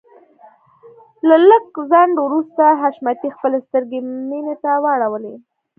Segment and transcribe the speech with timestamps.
[1.27, 5.35] له لږ ځنډ وروسته حشمتي خپلې سترګې مينې ته واړولې.